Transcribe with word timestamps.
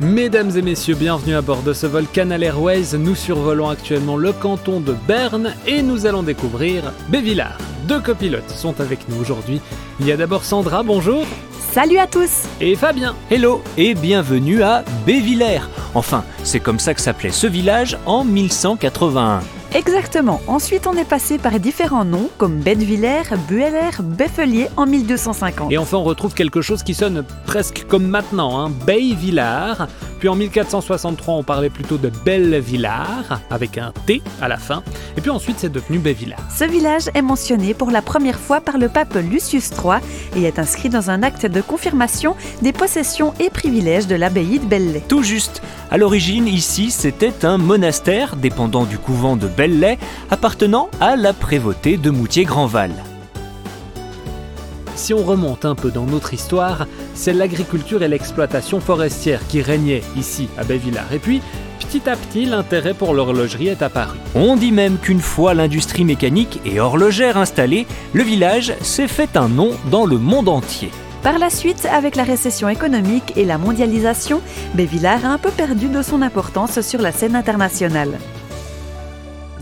Mesdames 0.00 0.50
et 0.54 0.60
messieurs, 0.60 0.94
bienvenue 0.94 1.34
à 1.36 1.40
bord 1.40 1.62
de 1.62 1.72
ce 1.72 1.86
vol 1.86 2.04
Canal 2.06 2.42
Airways. 2.42 2.98
Nous 2.98 3.14
survolons 3.14 3.70
actuellement 3.70 4.18
le 4.18 4.30
canton 4.30 4.80
de 4.80 4.94
Berne 5.08 5.54
et 5.66 5.80
nous 5.80 6.04
allons 6.04 6.22
découvrir 6.22 6.92
Bévillard. 7.08 7.56
Deux 7.88 8.00
copilotes 8.00 8.50
sont 8.50 8.78
avec 8.82 9.08
nous 9.08 9.18
aujourd'hui. 9.18 9.58
Il 9.98 10.06
y 10.06 10.12
a 10.12 10.18
d'abord 10.18 10.44
Sandra, 10.44 10.82
bonjour. 10.82 11.24
Salut 11.72 11.96
à 11.96 12.06
tous 12.06 12.42
Et 12.60 12.76
Fabien. 12.76 13.14
Hello 13.30 13.62
et 13.78 13.94
bienvenue 13.94 14.62
à 14.62 14.84
Bévillers. 15.06 15.66
Enfin, 15.94 16.24
c'est 16.44 16.60
comme 16.60 16.78
ça 16.78 16.92
que 16.92 17.00
s'appelait 17.00 17.30
ce 17.30 17.46
village 17.46 17.96
en 18.04 18.22
1181. 18.22 19.40
Exactement. 19.74 20.40
Ensuite, 20.46 20.86
on 20.86 20.96
est 20.96 21.04
passé 21.04 21.38
par 21.38 21.58
différents 21.60 22.04
noms 22.04 22.30
comme 22.38 22.60
Bedvillers, 22.60 23.36
Bueller, 23.48 23.90
Beffelier 24.02 24.68
en 24.76 24.86
1250. 24.86 25.72
Et 25.72 25.78
enfin, 25.78 25.98
on 25.98 26.04
retrouve 26.04 26.34
quelque 26.34 26.62
chose 26.62 26.82
qui 26.82 26.94
sonne 26.94 27.24
presque 27.46 27.84
comme 27.88 28.06
maintenant, 28.06 28.58
hein, 28.58 28.70
Bay-Villard. 28.86 29.88
Puis 30.18 30.28
en 30.28 30.34
1463, 30.34 31.34
on 31.34 31.42
parlait 31.42 31.68
plutôt 31.68 31.98
de 31.98 32.10
Bellevillard, 32.24 33.40
avec 33.50 33.76
un 33.76 33.92
T 34.06 34.22
à 34.40 34.48
la 34.48 34.56
fin. 34.56 34.82
Et 35.16 35.20
puis 35.20 35.30
ensuite, 35.30 35.56
c'est 35.58 35.72
devenu 35.72 35.98
Bévillard. 35.98 36.40
Ce 36.56 36.64
village 36.64 37.10
est 37.14 37.22
mentionné 37.22 37.74
pour 37.74 37.90
la 37.90 38.00
première 38.00 38.38
fois 38.38 38.60
par 38.60 38.78
le 38.78 38.88
pape 38.88 39.14
Lucius 39.14 39.70
III 39.70 40.00
et 40.36 40.44
est 40.44 40.58
inscrit 40.58 40.88
dans 40.88 41.10
un 41.10 41.22
acte 41.22 41.44
de 41.44 41.60
confirmation 41.60 42.34
des 42.62 42.72
possessions 42.72 43.34
et 43.40 43.50
privilèges 43.50 44.06
de 44.06 44.14
l'abbaye 44.14 44.58
de 44.58 44.64
Belley. 44.64 45.02
Tout 45.06 45.22
juste. 45.22 45.62
À 45.90 45.98
l'origine, 45.98 46.48
ici, 46.48 46.90
c'était 46.90 47.44
un 47.44 47.58
monastère 47.58 48.36
dépendant 48.36 48.84
du 48.84 48.98
couvent 48.98 49.36
de 49.36 49.46
Belley, 49.56 49.98
appartenant 50.30 50.90
à 51.00 51.16
la 51.16 51.32
prévôté 51.32 51.96
de 51.96 52.10
Moutier-Grandval. 52.10 52.92
Si 54.96 55.12
on 55.12 55.22
remonte 55.22 55.64
un 55.64 55.74
peu 55.74 55.90
dans 55.90 56.06
notre 56.06 56.32
histoire, 56.32 56.86
c'est 57.14 57.34
l'agriculture 57.34 58.02
et 58.02 58.08
l'exploitation 58.08 58.80
forestière 58.80 59.46
qui 59.46 59.60
régnaient 59.60 60.02
ici 60.16 60.48
à 60.56 60.64
Bévillard. 60.64 61.12
Et 61.12 61.18
puis, 61.18 61.42
petit 61.78 62.08
à 62.08 62.16
petit, 62.16 62.46
l'intérêt 62.46 62.94
pour 62.94 63.12
l'horlogerie 63.12 63.68
est 63.68 63.82
apparu. 63.82 64.16
On 64.34 64.56
dit 64.56 64.72
même 64.72 64.98
qu'une 64.98 65.20
fois 65.20 65.52
l'industrie 65.52 66.04
mécanique 66.04 66.60
et 66.64 66.80
horlogère 66.80 67.36
installée, 67.36 67.86
le 68.14 68.22
village 68.22 68.74
s'est 68.80 69.08
fait 69.08 69.36
un 69.36 69.48
nom 69.48 69.72
dans 69.90 70.06
le 70.06 70.18
monde 70.18 70.48
entier. 70.48 70.90
Par 71.22 71.38
la 71.38 71.50
suite, 71.50 71.86
avec 71.92 72.16
la 72.16 72.22
récession 72.22 72.68
économique 72.68 73.32
et 73.36 73.44
la 73.44 73.58
mondialisation, 73.58 74.40
Bévillard 74.74 75.26
a 75.26 75.28
un 75.28 75.38
peu 75.38 75.50
perdu 75.50 75.88
de 75.88 76.00
son 76.00 76.22
importance 76.22 76.80
sur 76.80 77.02
la 77.02 77.12
scène 77.12 77.36
internationale. 77.36 78.18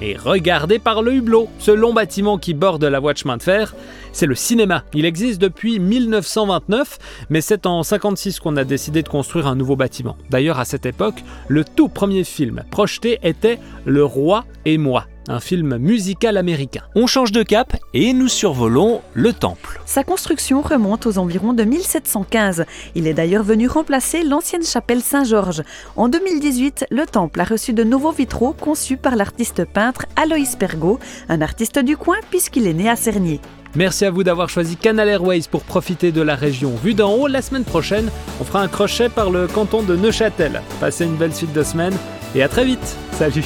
Et 0.01 0.17
regardez 0.17 0.79
par 0.79 1.03
le 1.03 1.15
hublot, 1.15 1.49
ce 1.59 1.71
long 1.71 1.93
bâtiment 1.93 2.39
qui 2.39 2.53
borde 2.55 2.85
la 2.85 3.01
voie 3.01 3.13
de 3.13 3.19
chemin 3.19 3.37
de 3.37 3.43
fer, 3.43 3.75
c'est 4.13 4.27
le 4.27 4.35
cinéma. 4.35 4.85
Il 4.93 5.05
existe 5.05 5.41
depuis 5.41 5.79
1929, 5.79 6.99
mais 7.31 7.41
c'est 7.41 7.67
en 7.67 7.83
56 7.83 8.41
qu'on 8.41 8.57
a 8.57 8.65
décidé 8.65 9.03
de 9.03 9.09
construire 9.09 9.47
un 9.47 9.57
nouveau 9.57 9.77
bâtiment. 9.77 10.17
D'ailleurs, 10.31 10.59
à 10.59 10.65
cette 10.65 10.87
époque, 10.87 11.23
le 11.49 11.65
tout 11.65 11.89
premier 11.89 12.25
film 12.25 12.65
projeté 12.71 13.19
était 13.23 13.59
Le 13.85 14.05
Roi 14.05 14.45
et 14.65 14.79
moi 14.79 15.07
un 15.29 15.41
film 15.41 15.79
musical 15.79 16.37
américain. 16.37 16.83
On 16.95 17.07
change 17.07 17.33
de 17.33 17.43
cap 17.43 17.77
et 17.93 18.13
nous 18.13 18.29
survolons 18.29 19.03
le 19.13 19.33
temple. 19.33 19.81
Sa 19.87 20.05
construction 20.05 20.61
remonte 20.63 21.07
aux 21.07 21.19
environs 21.19 21.53
de 21.53 21.65
1715. 21.65 22.65
Il 22.95 23.07
est 23.07 23.15
d'ailleurs 23.15 23.45
venu 23.45 23.69
remplacer 23.69 24.23
l'ancienne 24.23 24.65
chapelle 24.65 25.01
Saint-Georges. 25.01 25.63
En 25.97 26.09
2018, 26.09 26.87
le 26.91 27.07
temple 27.07 27.41
a 27.41 27.45
reçu 27.45 27.73
de 27.73 27.85
nouveaux 27.85 28.13
vitraux 28.13 28.53
conçus 28.53 28.97
par 28.97 29.17
l'artiste 29.17 29.65
peintre 29.65 30.07
Aloïs 30.17 30.57
Pergot, 30.57 30.99
un 31.29 31.41
artiste 31.41 31.79
du 31.79 31.97
coin 31.97 32.17
puisqu'il 32.31 32.67
est 32.67 32.75
né 32.75 32.89
à 32.89 32.97
Cernier. 32.97 33.41
Merci 33.77 34.05
à 34.05 34.11
vous 34.11 34.23
d'avoir 34.23 34.49
choisi 34.49 34.77
Canal 34.77 35.09
Airways 35.09 35.43
pour 35.51 35.63
profiter 35.63 36.13
de 36.13 36.23
la 36.23 36.37
région 36.37 36.75
vue 36.77 36.95
d'en 36.95 37.13
haut. 37.13 37.27
La 37.27 37.43
semaine 37.43 37.65
prochaine, 37.65 38.09
on 38.41 38.45
fera 38.45 38.63
un 38.63 38.69
crochet 38.69 39.09
par 39.09 39.31
le 39.31 39.49
canton 39.49 39.83
de 39.83 39.97
Neuchâtel. 39.97 40.63
Passez 40.81 41.05
une 41.05 41.17
belle 41.17 41.35
suite 41.35 41.53
de 41.53 41.63
semaines 41.65 41.97
et 42.37 42.43
à 42.43 42.49
très 42.49 42.65
vite. 42.65 42.97
Salut 43.13 43.45